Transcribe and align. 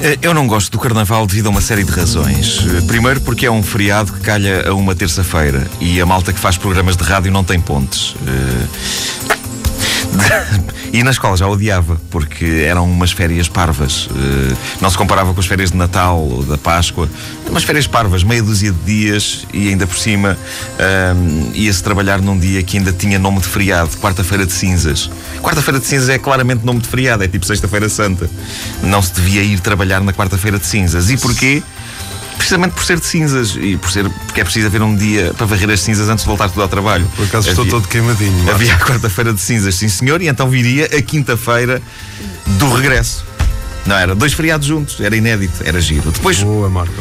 Eh, 0.00 0.18
Eu 0.22 0.32
não 0.34 0.46
gosto 0.46 0.70
do 0.72 0.78
Carnaval 0.78 1.26
devido 1.26 1.46
a 1.46 1.50
uma 1.50 1.60
série 1.60 1.84
de 1.84 1.90
razões. 1.90 2.60
Eh, 2.76 2.80
Primeiro, 2.86 3.20
porque 3.20 3.46
é 3.46 3.50
um 3.50 3.62
feriado 3.62 4.12
que 4.12 4.20
calha 4.20 4.68
a 4.68 4.74
uma 4.74 4.94
terça-feira 4.94 5.66
e 5.80 6.00
a 6.00 6.06
malta 6.06 6.32
que 6.32 6.38
faz 6.38 6.56
programas 6.56 6.96
de 6.96 7.02
rádio 7.04 7.30
não 7.32 7.42
tem 7.44 7.60
pontes. 7.60 8.14
E 10.90 11.02
na 11.02 11.10
escola 11.10 11.36
já 11.36 11.46
odiava, 11.46 12.00
porque 12.10 12.64
eram 12.66 12.90
umas 12.90 13.12
férias 13.12 13.46
parvas. 13.46 14.08
Eh, 14.10 14.54
Não 14.80 14.88
se 14.88 14.96
comparava 14.96 15.34
com 15.34 15.40
as 15.40 15.44
férias 15.46 15.70
de 15.70 15.76
Natal 15.76 16.18
ou 16.18 16.42
da 16.42 16.56
Páscoa. 16.56 17.06
Umas 17.46 17.62
férias 17.62 17.86
parvas, 17.86 18.22
meia 18.22 18.42
dúzia 18.42 18.72
de 18.72 18.78
dias 18.86 19.46
e 19.52 19.68
ainda 19.68 19.86
por 19.86 19.98
cima 19.98 20.38
ahm, 20.78 21.50
ia-se 21.52 21.82
trabalhar 21.82 22.22
num 22.22 22.38
dia 22.38 22.62
que 22.62 22.78
ainda 22.78 22.90
tinha 22.90 23.18
nome 23.18 23.38
de 23.40 23.46
feriado, 23.46 23.90
quarta-feira 23.98 24.46
de 24.46 24.52
cinzas. 24.52 25.10
Quarta-feira 25.42 25.78
de 25.78 25.86
cinzas 25.86 26.08
é 26.08 26.18
claramente 26.18 26.64
nome 26.64 26.80
de 26.80 26.88
feriado, 26.88 27.22
é 27.22 27.28
tipo 27.28 27.44
sexta-feira 27.44 27.88
santa. 27.90 28.28
Não 28.82 29.02
se 29.02 29.12
devia 29.12 29.42
ir 29.42 29.60
trabalhar 29.60 30.00
na 30.00 30.14
quarta-feira 30.14 30.58
de 30.58 30.66
cinzas. 30.66 31.10
E 31.10 31.18
porquê? 31.18 31.62
Precisamente 32.38 32.72
por 32.72 32.84
ser 32.84 32.98
de 32.98 33.04
cinzas 33.06 33.54
e 33.60 33.76
por 33.76 33.90
ser, 33.90 34.08
porque 34.08 34.40
é 34.40 34.44
preciso 34.44 34.68
haver 34.68 34.80
um 34.80 34.96
dia 34.96 35.34
para 35.36 35.44
varrer 35.44 35.68
as 35.70 35.80
cinzas 35.80 36.08
antes 36.08 36.24
de 36.24 36.28
voltar 36.28 36.48
tudo 36.48 36.62
ao 36.62 36.68
trabalho. 36.68 37.06
Por 37.14 37.26
acaso 37.26 37.48
estou 37.50 37.66
todo 37.66 37.86
queimadinho. 37.86 38.50
Havia 38.50 38.74
a 38.74 38.78
quarta-feira 38.78 39.34
de 39.34 39.40
cinzas, 39.40 39.74
sim 39.74 39.88
senhor, 39.88 40.22
e 40.22 40.28
então 40.28 40.48
viria 40.48 40.86
a 40.86 41.02
quinta-feira 41.02 41.82
do 42.46 42.72
regresso. 42.72 43.24
Não 43.84 43.96
era? 43.96 44.14
Dois 44.14 44.32
feriados 44.32 44.66
juntos, 44.66 45.00
era 45.00 45.16
inédito, 45.16 45.62
era 45.64 45.80
giro. 45.80 46.10
Depois, 46.10 46.42
Boa, 46.42 46.70
Marco. 46.70 46.92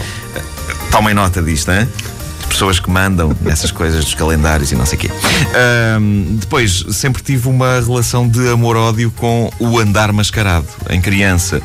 tomem 0.91 1.13
nota 1.13 1.41
disto, 1.41 1.71
hein? 1.71 1.87
As 2.57 2.59
pessoas 2.59 2.79
que 2.79 2.89
mandam 2.89 3.37
nessas 3.41 3.69
coisas 3.69 4.03
dos 4.03 4.15
calendários 4.15 4.71
e 4.71 4.75
não 4.75 4.83
sei 4.83 4.97
o 4.97 5.01
quê. 5.01 5.11
Ahm, 5.95 6.37
depois, 6.37 6.83
sempre 6.89 7.21
tive 7.21 7.47
uma 7.47 7.79
relação 7.79 8.27
de 8.27 8.49
amor-ódio 8.49 9.11
com 9.11 9.51
o 9.59 9.77
andar 9.77 10.11
mascarado. 10.11 10.65
Em 10.89 10.99
criança, 10.99 11.61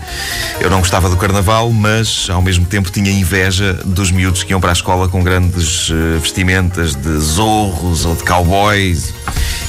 eu 0.60 0.68
não 0.68 0.80
gostava 0.80 1.08
do 1.08 1.16
carnaval, 1.16 1.72
mas 1.72 2.28
ao 2.28 2.42
mesmo 2.42 2.66
tempo 2.66 2.90
tinha 2.90 3.10
inveja 3.10 3.72
dos 3.86 4.10
miúdos 4.10 4.42
que 4.42 4.52
iam 4.52 4.60
para 4.60 4.68
a 4.68 4.74
escola 4.74 5.08
com 5.08 5.24
grandes 5.24 5.90
eh, 5.90 6.18
vestimentas 6.18 6.94
de 6.94 7.16
zorros 7.20 8.04
ou 8.04 8.14
de 8.14 8.22
cowboys. 8.22 9.14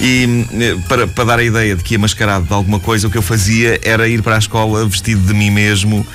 E 0.02 0.46
eh, 0.52 0.76
para, 0.90 1.08
para 1.08 1.24
dar 1.24 1.40
a 1.40 1.44
ideia 1.44 1.74
de 1.74 1.84
que 1.86 1.94
ia 1.94 2.00
mascarado 2.00 2.48
de 2.48 2.54
alguma 2.54 2.82
coisa, 2.82 3.08
o 3.08 3.10
que 3.10 3.18
eu 3.18 3.22
fazia 3.22 3.80
era 3.82 4.10
ir 4.10 4.22
para 4.22 4.36
a 4.36 4.40
escola 4.40 4.86
vestido 4.86 5.22
de 5.22 5.34
mim 5.34 5.52
mesmo 5.52 6.06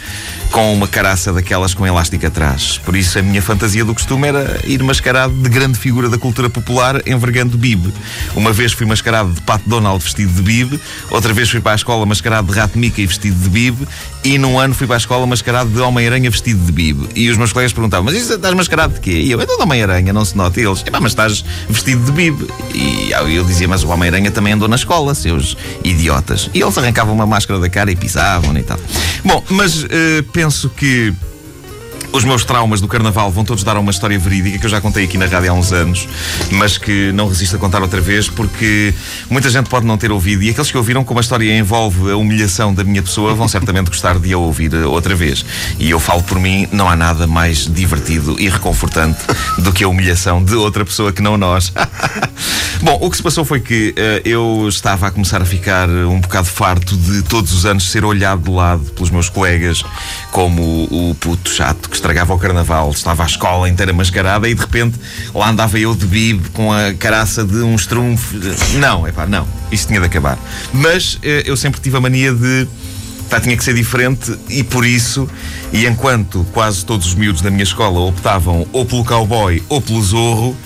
com 0.51 0.73
uma 0.73 0.89
caraça 0.89 1.33
daquelas 1.33 1.73
com 1.73 1.87
elástico 1.87 2.27
atrás. 2.27 2.79
Por 2.79 2.97
isso 2.97 3.19
a 3.19 3.23
minha 3.23 3.41
fantasia 3.41 3.85
do 3.85 3.95
costume 3.95 4.29
era 4.29 4.61
ir 4.65 4.83
mascarado 4.83 4.98
de 5.01 5.49
grande 5.49 5.79
figura 5.79 6.09
da 6.09 6.19
cultura 6.19 6.51
popular, 6.51 7.03
envergando 7.07 7.57
bibe. 7.57 7.93
Uma 8.35 8.53
vez 8.53 8.73
fui 8.73 8.87
mascarado 8.87 9.33
de 9.33 9.41
Pato 9.43 9.69
Donald 9.69 10.03
vestido 10.03 10.33
de 10.33 10.43
bibe, 10.43 10.81
outra 11.11 11.33
vez 11.33 11.51
fui 11.51 11.61
para 11.61 11.73
a 11.73 11.77
escola 11.77 12.05
mascarado 12.05 12.53
de 12.53 12.59
Rato 12.59 12.79
Mickey 12.79 13.07
vestido 13.07 13.37
de 13.43 13.49
bibe, 13.49 13.87
e 14.25 14.39
num 14.39 14.59
ano 14.59 14.75
fui 14.75 14.87
para 14.87 14.97
a 14.97 14.99
escola 14.99 15.27
mascarado 15.27 15.71
de 15.71 15.81
Homem-Aranha 15.81 16.31
vestido 16.31 16.65
de 16.65 16.73
bibe. 16.73 17.09
E 17.15 17.31
os 17.31 17.37
meus 17.37 17.53
colegas 17.53 17.73
perguntavam, 17.73 18.05
mas 18.05 18.15
isso 18.15 18.35
estás 18.35 18.55
mascarado 18.55 18.95
de 18.95 19.01
quê? 19.01 19.13
E 19.13 19.31
eu, 19.31 19.41
é 19.41 19.47
de 19.47 19.53
Homem-Aranha, 19.53 20.13
não 20.13 20.25
se 20.25 20.37
nota. 20.37 20.61
E 20.61 20.65
eles, 20.65 20.83
"Epá, 20.87 21.01
mas 21.01 21.13
estás 21.13 21.45
vestido 21.69 22.05
de 22.05 22.13
bibe. 22.13 22.47
E 22.75 23.11
eu 23.13 23.45
dizia, 23.45 23.69
mas 23.69 23.83
o 23.85 23.89
Homem-Aranha 23.89 24.31
também 24.31 24.53
andou 24.53 24.69
na 24.69 24.77
escola, 24.77 25.15
seus 25.15 25.57
idiotas. 25.85 26.51
E 26.53 26.61
eles 26.61 26.77
arrancavam 26.77 27.15
uma 27.15 27.27
máscara 27.27 27.61
da 27.61 27.69
cara 27.69 27.91
e 27.91 27.97
pisavam 27.97 28.57
e 28.57 28.63
tal. 28.63 28.79
Bom, 29.25 29.43
mas 29.51 29.85
eh, 29.89 30.23
penso 30.33 30.69
que 30.71 31.13
os 32.13 32.25
meus 32.25 32.45
traumas 32.45 32.81
do 32.81 32.89
carnaval 32.89 33.31
vão 33.31 33.45
todos 33.45 33.63
dar 33.63 33.77
a 33.77 33.81
uma 33.81 33.91
história 33.91 34.19
verídica 34.19 34.59
que 34.59 34.67
eu 34.67 34.71
já 34.71 34.81
contei 34.81 35.05
aqui 35.05 35.19
na 35.19 35.27
rádio 35.27 35.51
há 35.51 35.55
uns 35.55 35.73
anos, 35.73 36.09
mas 36.51 36.79
que 36.79 37.13
não 37.13 37.29
resisto 37.29 37.57
a 37.57 37.59
contar 37.59 37.83
outra 37.83 38.01
vez 38.01 38.29
porque 38.29 38.95
muita 39.31 39.51
gente 39.51 39.69
pode 39.69 39.87
não 39.87 39.99
ter 39.99 40.11
ouvido 40.11 40.43
e 40.43 40.51
aqueles 40.51 40.71
que 40.71 40.77
ouviram, 40.77 41.05
como 41.05 41.21
a 41.21 41.23
história 41.23 41.57
envolve 41.57 42.11
a 42.11 42.17
humilhação 42.17 42.73
da 42.73 42.83
minha 42.83 43.03
pessoa, 43.03 43.35
vão 43.35 43.47
certamente 43.49 43.89
gostar 43.89 44.19
de 44.19 44.33
a 44.33 44.39
ouvir 44.39 44.75
outra 44.75 45.15
vez. 45.15 45.45
E 45.79 45.91
eu 45.91 46.01
falo 46.01 46.23
por 46.23 46.39
mim, 46.39 46.69
não 46.73 46.89
há 46.89 46.97
nada 46.97 47.27
mais 47.27 47.67
divertido 47.67 48.37
e 48.41 48.49
reconfortante 48.49 49.21
do 49.59 49.73
que 49.73 49.85
a 49.85 49.89
humilhação 49.89 50.43
de 50.43 50.55
outra 50.55 50.85
pessoa 50.85 51.13
que 51.13 51.23
não 51.23 51.37
nós. 51.37 51.73
Bom, 52.81 52.97
o 53.01 53.11
que 53.11 53.17
se 53.17 53.23
passou 53.23 53.45
foi 53.45 53.59
que 53.59 53.93
eh, 53.97 54.23
eu 54.25 54.67
estava 54.69 55.09
a 55.09 55.11
começar 55.11 55.43
a 55.43 55.45
ficar 55.45 55.89
um 55.89 56.21
bocado 56.21 56.47
farto 56.47 56.97
de 56.97 57.23
todos 57.23 57.53
os 57.53 57.67
anos 57.67 57.91
ser 57.91 58.05
olhado 58.05 58.43
de 58.43 58.51
lado 58.51 58.85
pelos 58.93 59.11
meus 59.11 59.29
colegas 59.29 59.83
como 60.31 60.63
o, 60.63 61.11
o 61.11 61.15
puto 61.17 61.51
chato 61.51 61.91
que 61.91 61.97
estragava 61.99 62.33
o 62.33 62.39
carnaval. 62.39 62.91
Estava 62.91 63.23
a 63.23 63.27
escola 63.27 63.69
inteira 63.69 63.93
mascarada 63.93 64.49
e 64.49 64.55
de 64.55 64.61
repente 64.61 64.99
lá 65.35 65.51
andava 65.51 65.79
eu 65.79 65.95
de 65.95 66.07
bibe 66.07 66.49
com 66.51 66.73
a 66.73 66.95
caraça 66.95 67.45
de 67.45 67.57
um 67.57 67.75
estrunfo. 67.75 68.37
Não, 68.79 69.07
é 69.07 69.13
pá, 69.13 69.27
não. 69.27 69.47
Isto 69.71 69.89
tinha 69.89 70.01
de 70.01 70.07
acabar. 70.07 70.39
Mas 70.73 71.19
eh, 71.23 71.43
eu 71.45 71.57
sempre 71.57 71.81
tive 71.81 71.97
a 71.97 72.01
mania 72.01 72.33
de. 72.33 72.67
Pá, 73.29 73.39
tinha 73.39 73.55
que 73.55 73.63
ser 73.63 73.75
diferente 73.75 74.35
e 74.49 74.65
por 74.65 74.87
isso, 74.87 75.29
e 75.71 75.87
enquanto 75.87 76.47
quase 76.51 76.83
todos 76.83 77.09
os 77.09 77.15
miúdos 77.15 77.43
da 77.43 77.51
minha 77.51 77.63
escola 77.63 78.01
optavam 78.01 78.67
ou 78.73 78.87
pelo 78.87 79.05
cowboy 79.05 79.63
ou 79.69 79.83
pelo 79.83 80.03
zorro, 80.03 80.57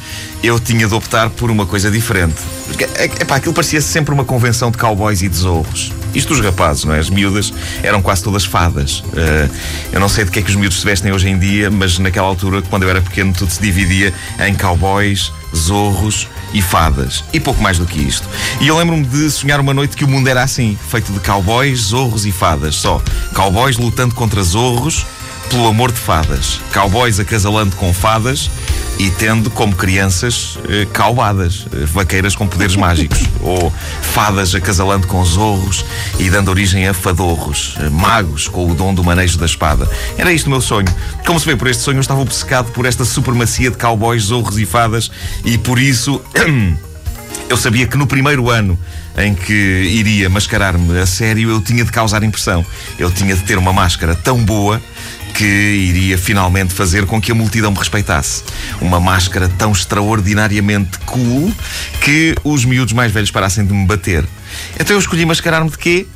eu 0.44 0.60
tinha 0.60 0.86
de 0.86 0.94
optar 0.94 1.28
por 1.30 1.50
uma 1.50 1.66
coisa 1.66 1.90
diferente. 1.90 2.40
Porque, 2.68 2.84
é, 2.84 3.04
epá, 3.20 3.36
aquilo 3.36 3.52
parecia 3.52 3.80
sempre 3.80 4.14
uma 4.14 4.24
convenção 4.24 4.70
de 4.70 4.78
cowboys 4.78 5.22
e 5.22 5.28
de 5.28 5.36
zorros. 5.36 5.92
Isto 6.14 6.34
os 6.34 6.40
rapazes, 6.40 6.84
não 6.84 6.94
é? 6.94 6.98
As 6.98 7.10
miúdas 7.10 7.52
eram 7.82 8.02
quase 8.02 8.22
todas 8.22 8.44
fadas. 8.44 9.02
Eh, 9.16 9.48
eu 9.92 10.00
não 10.00 10.08
sei 10.08 10.24
de 10.24 10.30
que 10.30 10.38
é 10.38 10.42
que 10.42 10.50
os 10.50 10.56
miúdos 10.56 10.80
se 10.80 10.84
vestem 10.84 11.12
hoje 11.12 11.28
em 11.28 11.38
dia, 11.38 11.70
mas 11.70 11.98
naquela 11.98 12.26
altura, 12.26 12.62
quando 12.62 12.82
eu 12.82 12.90
era 12.90 13.00
pequeno, 13.00 13.32
tudo 13.32 13.50
se 13.50 13.60
dividia 13.60 14.12
em 14.46 14.54
cowboys, 14.54 15.32
zorros 15.54 16.28
e 16.52 16.60
fadas. 16.60 17.24
E 17.32 17.40
pouco 17.40 17.62
mais 17.62 17.78
do 17.78 17.86
que 17.86 17.98
isto. 17.98 18.28
E 18.60 18.68
eu 18.68 18.76
lembro-me 18.76 19.04
de 19.04 19.30
sonhar 19.30 19.60
uma 19.60 19.72
noite 19.74 19.96
que 19.96 20.04
o 20.04 20.08
mundo 20.08 20.28
era 20.28 20.42
assim, 20.42 20.78
feito 20.90 21.12
de 21.12 21.20
cowboys, 21.20 21.78
zorros 21.78 22.26
e 22.26 22.32
fadas. 22.32 22.76
Só 22.76 23.02
cowboys 23.34 23.76
lutando 23.76 24.14
contra 24.14 24.42
zorros 24.42 25.06
pelo 25.50 25.66
amor 25.68 25.92
de 25.92 25.98
fadas. 25.98 26.60
Cowboys 26.72 27.20
acasalando 27.20 27.76
com 27.76 27.92
fadas 27.92 28.50
e 28.98 29.10
tendo 29.10 29.50
como 29.50 29.74
crianças 29.74 30.58
eh, 30.68 30.86
caubadas, 30.92 31.66
eh, 31.72 31.84
vaqueiras 31.86 32.36
com 32.36 32.46
poderes 32.46 32.76
mágicos. 32.76 33.20
Ou 33.40 33.72
fadas 34.00 34.54
acasalando 34.54 35.06
com 35.06 35.24
zorros 35.24 35.84
e 36.18 36.30
dando 36.30 36.48
origem 36.48 36.86
a 36.86 36.94
fadorros, 36.94 37.74
eh, 37.80 37.88
magos 37.88 38.48
com 38.48 38.70
o 38.70 38.74
dom 38.74 38.94
do 38.94 39.02
manejo 39.02 39.38
da 39.38 39.46
espada. 39.46 39.88
Era 40.16 40.32
isto 40.32 40.46
o 40.46 40.50
meu 40.50 40.60
sonho. 40.60 40.88
Como 41.26 41.38
se 41.38 41.46
vê 41.46 41.56
por 41.56 41.68
este 41.68 41.82
sonho, 41.82 41.96
eu 41.96 42.02
estava 42.02 42.20
obcecado 42.20 42.70
por 42.72 42.86
esta 42.86 43.04
supremacia 43.04 43.70
de 43.70 43.76
cowboys, 43.76 44.24
zorros 44.24 44.58
e 44.58 44.66
fadas 44.66 45.10
e 45.44 45.58
por 45.58 45.78
isso. 45.78 46.20
Eu 47.48 47.56
sabia 47.58 47.86
que 47.86 47.98
no 47.98 48.06
primeiro 48.06 48.48
ano 48.48 48.78
em 49.16 49.34
que 49.34 49.52
iria 49.52 50.30
mascarar-me 50.30 50.98
a 50.98 51.04
sério, 51.04 51.50
eu 51.50 51.60
tinha 51.60 51.84
de 51.84 51.92
causar 51.92 52.22
impressão. 52.22 52.64
Eu 52.98 53.10
tinha 53.10 53.34
de 53.34 53.42
ter 53.42 53.58
uma 53.58 53.72
máscara 53.72 54.14
tão 54.14 54.42
boa 54.42 54.80
que 55.34 55.44
iria 55.44 56.16
finalmente 56.18 56.72
fazer 56.74 57.06
com 57.06 57.20
que 57.20 57.32
a 57.32 57.34
multidão 57.34 57.70
me 57.70 57.78
respeitasse. 57.78 58.42
Uma 58.80 59.00
máscara 59.00 59.48
tão 59.48 59.72
extraordinariamente 59.72 60.98
cool 61.06 61.52
que 62.00 62.34
os 62.44 62.64
miúdos 62.64 62.92
mais 62.92 63.10
velhos 63.12 63.30
parassem 63.30 63.64
de 63.64 63.72
me 63.72 63.86
bater. 63.86 64.24
Então 64.78 64.94
eu 64.96 65.00
escolhi 65.00 65.24
mascarar-me 65.24 65.70
de 65.70 65.78
quê? 65.78 66.06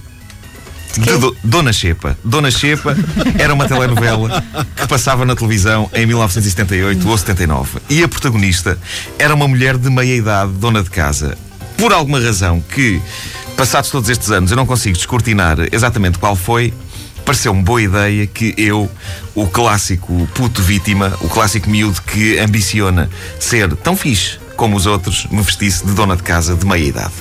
De 0.98 1.18
Do- 1.18 1.36
Dona 1.44 1.72
Xepa. 1.72 2.16
Dona 2.24 2.50
Xepa 2.50 2.96
era 3.38 3.52
uma 3.52 3.66
telenovela 3.68 4.42
que 4.74 4.86
passava 4.88 5.26
na 5.26 5.34
televisão 5.36 5.90
em 5.92 6.06
1978 6.06 7.06
ou 7.08 7.18
79. 7.18 7.80
E 7.90 8.02
a 8.02 8.08
protagonista 8.08 8.78
era 9.18 9.34
uma 9.34 9.46
mulher 9.46 9.76
de 9.76 9.90
meia 9.90 10.14
idade, 10.16 10.52
dona 10.52 10.82
de 10.82 10.88
casa. 10.90 11.36
Por 11.76 11.92
alguma 11.92 12.18
razão 12.18 12.62
que, 12.74 12.98
passados 13.58 13.90
todos 13.90 14.08
estes 14.08 14.30
anos, 14.30 14.50
eu 14.50 14.56
não 14.56 14.64
consigo 14.64 14.96
descortinar 14.96 15.58
exatamente 15.70 16.18
qual 16.18 16.34
foi, 16.34 16.72
pareceu-me 17.26 17.60
boa 17.60 17.82
ideia 17.82 18.24
que 18.24 18.54
eu, 18.56 18.88
o 19.34 19.48
clássico 19.48 20.28
puto 20.32 20.62
vítima, 20.62 21.12
o 21.20 21.28
clássico 21.28 21.68
miúdo 21.68 22.00
que 22.02 22.38
ambiciona 22.38 23.10
ser 23.40 23.74
tão 23.76 23.96
fixe 23.96 24.38
como 24.56 24.76
os 24.76 24.86
outros, 24.86 25.26
me 25.30 25.42
vestisse 25.42 25.84
de 25.84 25.92
dona 25.92 26.16
de 26.16 26.22
casa 26.22 26.54
de 26.54 26.64
meia 26.64 26.84
idade. 26.84 27.12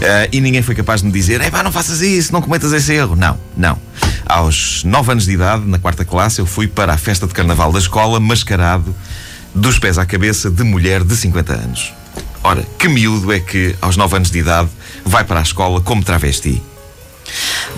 Ah, 0.00 0.28
e 0.30 0.40
ninguém 0.40 0.62
foi 0.62 0.76
capaz 0.76 1.00
de 1.00 1.08
me 1.08 1.12
dizer: 1.12 1.40
Epá, 1.40 1.64
não 1.64 1.72
faças 1.72 2.00
isso, 2.00 2.32
não 2.32 2.40
cometas 2.40 2.72
esse 2.72 2.92
erro. 2.92 3.16
Não, 3.16 3.36
não. 3.56 3.76
Aos 4.24 4.84
9 4.84 5.12
anos 5.12 5.24
de 5.26 5.32
idade, 5.32 5.66
na 5.66 5.80
quarta 5.80 6.04
classe, 6.04 6.40
eu 6.40 6.46
fui 6.46 6.68
para 6.68 6.94
a 6.94 6.96
festa 6.96 7.26
de 7.26 7.34
carnaval 7.34 7.72
da 7.72 7.80
escola, 7.80 8.20
mascarado, 8.20 8.94
dos 9.52 9.80
pés 9.80 9.98
à 9.98 10.06
cabeça, 10.06 10.48
de 10.48 10.62
mulher 10.62 11.02
de 11.02 11.16
50 11.16 11.52
anos. 11.52 11.92
Ora, 12.44 12.64
que 12.78 12.88
miúdo 12.88 13.32
é 13.32 13.40
que, 13.40 13.74
aos 13.82 13.96
9 13.96 14.16
anos 14.16 14.30
de 14.30 14.38
idade, 14.38 14.68
vai 15.04 15.24
para 15.24 15.40
a 15.40 15.42
escola 15.42 15.80
como 15.80 16.04
travesti? 16.04 16.62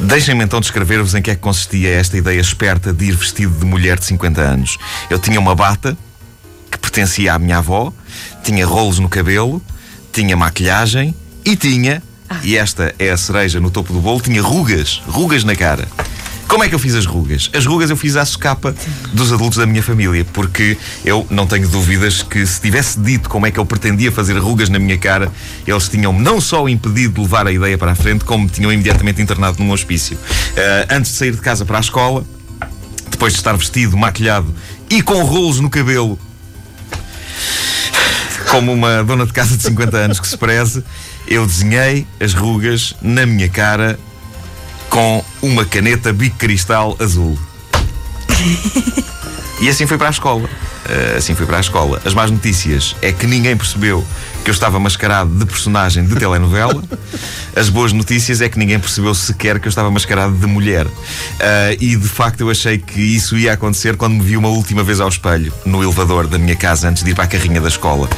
Deixem-me 0.03 0.45
então 0.45 0.61
descrever-vos 0.61 1.15
em 1.15 1.21
que 1.21 1.31
é 1.31 1.35
que 1.35 1.41
consistia 1.41 1.91
esta 1.91 2.17
ideia 2.17 2.41
esperta 2.41 2.93
de 2.93 3.05
ir 3.07 3.17
vestido 3.17 3.59
de 3.59 3.67
mulher 3.67 3.99
de 3.99 4.07
50 4.07 4.41
anos. 4.41 4.79
Eu 5.11 5.19
tinha 5.19 5.39
uma 5.39 5.55
bata 5.55 5.97
que 6.71 6.79
pertencia 6.79 7.35
à 7.35 7.39
minha 7.39 7.59
avó, 7.59 7.93
tinha 8.43 8.67
rolos 8.67 8.99
no 8.99 9.09
cabelo, 9.09 9.63
tinha 10.13 10.37
maquilhagem 10.37 11.15
e 11.45 11.55
tinha, 11.55 12.03
e 12.43 12.57
esta 12.57 12.95
é 12.99 13.11
a 13.11 13.17
cereja 13.17 13.61
no 13.61 13.71
topo 13.71 13.93
do 13.93 14.01
bolo, 14.01 14.21
tinha 14.21 14.41
rugas, 14.41 15.03
rugas 15.07 15.45
na 15.45 15.55
cara. 15.55 15.87
Como 16.51 16.65
é 16.65 16.69
que 16.69 16.75
eu 16.75 16.81
fiz 16.81 16.97
as 16.97 17.07
rugas? 17.07 17.49
As 17.55 17.65
rugas 17.65 17.91
eu 17.91 17.97
fiz 17.97 18.17
à 18.17 18.25
socapa 18.25 18.75
dos 19.13 19.33
adultos 19.33 19.57
da 19.57 19.67
minha 19.67 19.85
família, 19.85 20.27
porque 20.33 20.77
eu 21.05 21.25
não 21.31 21.47
tenho 21.47 21.69
dúvidas 21.69 22.25
que 22.25 22.45
se 22.45 22.61
tivesse 22.61 22.99
dito 22.99 23.29
como 23.29 23.47
é 23.47 23.53
que 23.53 23.61
eu 23.61 23.65
pretendia 23.65 24.11
fazer 24.11 24.37
rugas 24.37 24.69
na 24.69 24.81
minha 24.81 24.99
cara, 24.99 25.31
eles 25.65 25.89
tinham 25.89 26.13
não 26.13 26.41
só 26.41 26.69
impedido 26.69 27.15
de 27.15 27.21
levar 27.21 27.47
a 27.47 27.53
ideia 27.53 27.79
para 27.79 27.93
a 27.93 27.95
frente, 27.95 28.25
como 28.25 28.49
tinham 28.49 28.73
imediatamente 28.73 29.23
internado 29.23 29.63
num 29.63 29.71
hospício. 29.71 30.19
Ah, 30.57 30.97
antes 30.97 31.13
de 31.13 31.19
sair 31.19 31.31
de 31.31 31.41
casa 31.41 31.65
para 31.65 31.79
a 31.79 31.81
escola, 31.81 32.25
Depois 33.09 33.33
de 33.33 33.39
estar 33.39 33.57
vestido, 33.57 33.97
maquilhado 33.97 34.53
e 34.89 35.03
com 35.03 35.23
rolos 35.23 35.61
no 35.61 35.71
cabelo, 35.71 36.19
como 38.51 38.73
uma 38.73 39.05
dona 39.05 39.25
de 39.25 39.33
casa 39.33 39.57
de 39.57 39.63
50 39.63 39.97
anos 39.97 40.19
que 40.19 40.27
se 40.27 40.37
preze, 40.37 40.83
eu 41.29 41.47
desenhei 41.47 42.09
as 42.19 42.35
rugas 42.35 42.97
na 43.01 43.25
minha 43.25 43.49
cara 43.49 43.97
com 44.91 45.25
uma 45.41 45.65
caneta 45.65 46.13
bico 46.13 46.37
cristal 46.37 46.97
azul. 46.99 47.39
E 49.61 49.69
assim 49.69 49.87
fui 49.87 49.99
para 49.99 50.09
a 50.09 50.11
escola. 50.11 50.49
Uh, 50.49 51.19
assim 51.19 51.35
fui 51.35 51.45
para 51.45 51.59
a 51.59 51.61
escola. 51.61 52.01
As 52.05 52.15
más 52.15 52.31
notícias 52.31 52.97
é 53.03 53.13
que 53.13 53.27
ninguém 53.27 53.55
percebeu 53.55 54.05
que 54.43 54.49
eu 54.49 54.53
estava 54.53 54.81
mascarado 54.81 55.31
de 55.31 55.45
personagem 55.45 56.05
de 56.05 56.17
telenovela. 56.17 56.83
As 57.55 57.69
boas 57.69 57.93
notícias 57.93 58.41
é 58.41 58.49
que 58.49 58.59
ninguém 58.59 58.79
percebeu 58.79 59.15
sequer 59.15 59.61
que 59.61 59.69
eu 59.69 59.69
estava 59.69 59.91
mascarado 59.91 60.35
de 60.35 60.47
mulher. 60.47 60.87
Uh, 60.87 60.91
e 61.79 61.95
de 61.95 62.09
facto 62.09 62.41
eu 62.41 62.51
achei 62.51 62.79
que 62.79 63.01
isso 63.01 63.37
ia 63.37 63.53
acontecer 63.53 63.97
quando 63.97 64.15
me 64.15 64.23
vi 64.23 64.37
uma 64.37 64.49
última 64.49 64.83
vez 64.83 64.99
ao 64.99 65.09
espelho, 65.09 65.53
no 65.67 65.83
elevador 65.83 66.27
da 66.27 66.39
minha 66.39 66.57
casa, 66.57 66.89
antes 66.89 67.05
de 67.05 67.11
ir 67.11 67.15
para 67.15 67.25
a 67.25 67.29
carrinha 67.29 67.61
da 67.61 67.69
escola. 67.69 68.09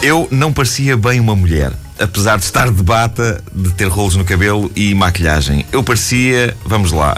Eu 0.00 0.28
não 0.30 0.52
parecia 0.52 0.96
bem 0.96 1.18
uma 1.18 1.34
mulher 1.34 1.72
apesar 1.98 2.38
de 2.38 2.44
estar 2.44 2.70
de 2.70 2.82
bata, 2.82 3.42
de 3.52 3.70
ter 3.72 3.88
rolos 3.88 4.16
no 4.16 4.24
cabelo 4.24 4.70
e 4.74 4.94
maquilhagem. 4.94 5.64
Eu 5.72 5.82
parecia, 5.82 6.56
vamos 6.64 6.92
lá, 6.92 7.16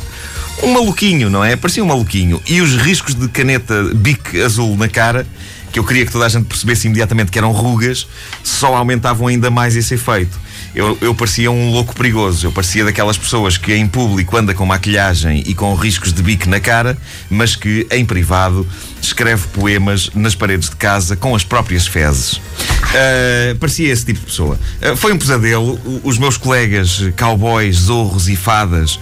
um 0.62 0.72
maluquinho, 0.72 1.28
não 1.28 1.44
é? 1.44 1.56
Parecia 1.56 1.82
um 1.82 1.86
maluquinho. 1.86 2.40
E 2.46 2.60
os 2.60 2.76
riscos 2.76 3.14
de 3.14 3.28
caneta 3.28 3.90
bic 3.94 4.40
azul 4.40 4.76
na 4.76 4.88
cara, 4.88 5.26
que 5.72 5.78
eu 5.78 5.84
queria 5.84 6.06
que 6.06 6.12
toda 6.12 6.26
a 6.26 6.28
gente 6.28 6.46
percebesse 6.46 6.86
imediatamente 6.86 7.30
que 7.30 7.38
eram 7.38 7.52
rugas, 7.52 8.06
só 8.42 8.74
aumentavam 8.74 9.26
ainda 9.26 9.50
mais 9.50 9.76
esse 9.76 9.94
efeito. 9.94 10.46
Eu, 10.74 10.96
eu 11.00 11.14
parecia 11.14 11.50
um 11.50 11.70
louco 11.70 11.94
perigoso. 11.94 12.46
Eu 12.46 12.52
parecia 12.52 12.84
daquelas 12.84 13.16
pessoas 13.16 13.56
que 13.56 13.74
em 13.74 13.86
público 13.86 14.36
anda 14.36 14.52
com 14.52 14.66
maquilhagem 14.66 15.42
e 15.46 15.54
com 15.54 15.74
riscos 15.74 16.12
de 16.12 16.22
bico 16.22 16.48
na 16.50 16.60
cara, 16.60 16.98
mas 17.30 17.56
que 17.56 17.86
em 17.90 18.04
privado 18.04 18.66
escreve 19.00 19.46
poemas 19.54 20.10
nas 20.14 20.34
paredes 20.34 20.68
de 20.68 20.76
casa 20.76 21.16
com 21.16 21.34
as 21.34 21.44
próprias 21.44 21.86
fezes. 21.86 22.40
Uh, 22.76 23.56
parecia 23.58 23.92
esse 23.92 24.04
tipo 24.04 24.20
de 24.20 24.26
pessoa. 24.26 24.58
Uh, 24.80 24.96
foi 24.96 25.12
um 25.12 25.18
pesadelo. 25.18 25.78
Os 26.02 26.18
meus 26.18 26.36
colegas, 26.36 27.02
cowboys, 27.16 27.76
zorros 27.76 28.28
e 28.28 28.36
fadas, 28.36 28.94
uh, 28.94 29.00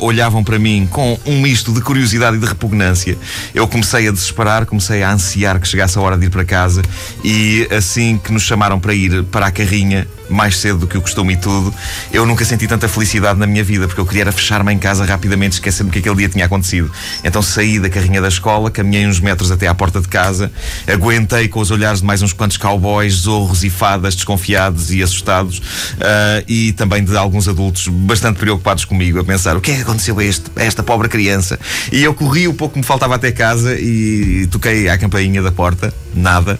olhavam 0.00 0.44
para 0.44 0.58
mim 0.58 0.88
com 0.90 1.18
um 1.24 1.40
misto 1.40 1.72
de 1.72 1.80
curiosidade 1.80 2.36
e 2.36 2.40
de 2.40 2.46
repugnância. 2.46 3.16
Eu 3.54 3.66
comecei 3.66 4.08
a 4.08 4.10
desesperar, 4.12 4.66
comecei 4.66 5.02
a 5.02 5.12
ansiar 5.12 5.58
que 5.60 5.66
chegasse 5.66 5.98
a 5.98 6.00
hora 6.00 6.18
de 6.18 6.26
ir 6.26 6.30
para 6.30 6.44
casa 6.44 6.82
e 7.24 7.68
assim 7.70 8.20
que 8.22 8.32
nos 8.32 8.42
chamaram 8.42 8.78
para 8.78 8.94
ir 8.94 9.24
para 9.24 9.46
a 9.46 9.50
carrinha, 9.50 10.06
mais 10.28 10.56
cedo 10.56 10.78
do 10.78 10.86
que 10.86 10.96
o 10.96 11.02
costume 11.02 11.34
e 11.34 11.36
tudo, 11.36 11.74
eu 12.12 12.24
nunca 12.24 12.44
senti 12.44 12.66
tanta 12.66 12.88
felicidade 12.88 13.38
na 13.38 13.46
minha 13.46 13.64
vida, 13.64 13.86
porque 13.86 14.00
eu 14.00 14.06
queria 14.06 14.30
fechar-me 14.30 14.72
em 14.72 14.78
casa 14.78 15.04
rapidamente, 15.04 15.54
esquecendo 15.54 15.90
que 15.90 15.98
aquele 15.98 16.14
dia 16.14 16.28
tinha 16.28 16.44
acontecido. 16.46 16.90
Então 17.24 17.42
saí 17.42 17.80
da 17.80 17.90
carrinha 17.90 18.20
da 18.20 18.28
escola, 18.28 18.70
caminhei 18.70 19.06
uns 19.06 19.18
metros 19.18 19.50
até 19.50 19.66
à 19.66 19.74
porta 19.74 20.00
de 20.00 20.08
casa, 20.08 20.50
aguentei 20.86 21.48
com 21.48 21.60
os 21.60 21.70
olhares 21.70 22.00
de 22.00 22.06
mais 22.06 22.22
uns 22.22 22.32
quantos 22.32 22.56
cowboys, 22.56 23.09
zorros 23.14 23.64
e 23.64 23.70
fadas 23.70 24.14
desconfiados 24.14 24.90
e 24.90 25.02
assustados, 25.02 25.58
uh, 25.58 26.44
e 26.46 26.72
também 26.72 27.04
de 27.04 27.16
alguns 27.16 27.48
adultos 27.48 27.88
bastante 27.88 28.38
preocupados 28.38 28.84
comigo, 28.84 29.18
a 29.18 29.24
pensar 29.24 29.56
o 29.56 29.60
que 29.60 29.70
é 29.70 29.76
que 29.76 29.82
aconteceu 29.82 30.18
a, 30.18 30.24
este, 30.24 30.50
a 30.56 30.64
esta 30.64 30.82
pobre 30.82 31.08
criança. 31.08 31.58
E 31.92 32.02
eu 32.02 32.14
corri 32.14 32.48
o 32.48 32.54
pouco 32.54 32.74
que 32.74 32.80
me 32.80 32.84
faltava 32.84 33.14
até 33.14 33.32
casa 33.32 33.78
e 33.78 34.46
toquei 34.50 34.88
à 34.88 34.98
campainha 34.98 35.42
da 35.42 35.52
porta, 35.52 35.92
nada. 36.14 36.58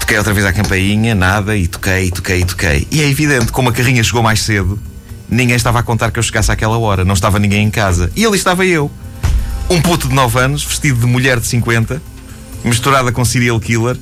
Toquei 0.00 0.18
outra 0.18 0.32
vez 0.32 0.46
à 0.46 0.52
campainha, 0.52 1.14
nada, 1.14 1.56
e 1.56 1.66
toquei, 1.66 2.10
toquei, 2.10 2.44
toquei. 2.44 2.86
E 2.90 3.02
é 3.02 3.08
evidente, 3.08 3.50
como 3.50 3.70
a 3.70 3.72
carrinha 3.72 4.04
chegou 4.04 4.22
mais 4.22 4.40
cedo, 4.40 4.78
ninguém 5.28 5.56
estava 5.56 5.80
a 5.80 5.82
contar 5.82 6.10
que 6.10 6.18
eu 6.18 6.22
chegasse 6.22 6.50
àquela 6.52 6.78
hora, 6.78 7.04
não 7.04 7.14
estava 7.14 7.38
ninguém 7.38 7.64
em 7.64 7.70
casa. 7.70 8.10
E 8.14 8.24
ali 8.24 8.36
estava 8.36 8.64
eu, 8.64 8.90
um 9.68 9.80
puto 9.80 10.08
de 10.08 10.14
9 10.14 10.38
anos, 10.38 10.64
vestido 10.64 11.00
de 11.00 11.06
mulher 11.06 11.40
de 11.40 11.46
50, 11.46 12.00
misturada 12.64 13.10
com 13.10 13.24
serial 13.24 13.58
killer, 13.58 13.96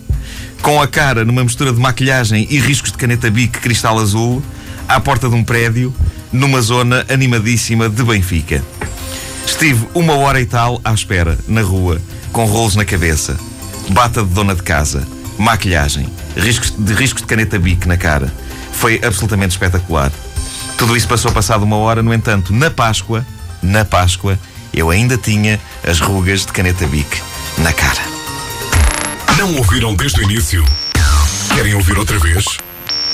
com 0.64 0.80
a 0.80 0.88
cara 0.88 1.26
numa 1.26 1.44
mistura 1.44 1.74
de 1.74 1.78
maquilhagem 1.78 2.46
e 2.48 2.58
riscos 2.58 2.90
de 2.90 2.96
caneta 2.96 3.30
bic 3.30 3.60
cristal 3.60 3.98
azul, 3.98 4.42
à 4.88 4.98
porta 4.98 5.28
de 5.28 5.34
um 5.34 5.44
prédio, 5.44 5.94
numa 6.32 6.62
zona 6.62 7.04
animadíssima 7.10 7.86
de 7.86 8.02
Benfica. 8.02 8.64
Estive 9.46 9.86
uma 9.92 10.14
hora 10.14 10.40
e 10.40 10.46
tal 10.46 10.80
à 10.82 10.94
espera, 10.94 11.38
na 11.46 11.60
rua, 11.60 12.00
com 12.32 12.46
rolos 12.46 12.76
na 12.76 12.84
cabeça, 12.84 13.36
bata 13.90 14.22
de 14.22 14.30
dona 14.30 14.54
de 14.54 14.62
casa 14.62 15.06
maquilhagem, 15.36 16.08
riscos 16.34 16.70
de, 16.70 16.94
riscos 16.94 17.20
de 17.20 17.28
caneta 17.28 17.58
bic 17.58 17.86
na 17.86 17.98
cara. 17.98 18.32
Foi 18.72 18.98
absolutamente 19.04 19.52
espetacular. 19.52 20.10
Tudo 20.78 20.96
isso 20.96 21.06
passou 21.06 21.30
passado 21.30 21.62
uma 21.62 21.76
hora, 21.76 22.02
no 22.02 22.14
entanto, 22.14 22.54
na 22.54 22.70
Páscoa, 22.70 23.26
na 23.62 23.84
Páscoa, 23.84 24.38
eu 24.72 24.88
ainda 24.88 25.18
tinha 25.18 25.60
as 25.86 26.00
rugas 26.00 26.46
de 26.46 26.52
caneta 26.52 26.86
bic 26.86 27.20
na 27.58 27.72
cara. 27.72 28.13
Não 29.44 29.56
ouviram 29.56 29.94
desde 29.94 30.20
o 30.20 30.24
início? 30.24 30.64
Querem 31.54 31.74
ouvir 31.74 31.98
outra 31.98 32.18
vez? 32.18 32.46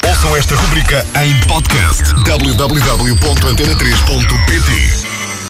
Ouçam 0.06 0.36
esta 0.36 0.54
rubrica 0.54 1.04
em 1.24 1.34
podcast 1.48 2.04
www.antena3.pt 2.22 4.99